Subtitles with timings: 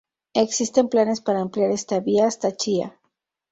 [0.33, 2.97] Existen planes para ampliar esta vía hasta Chía.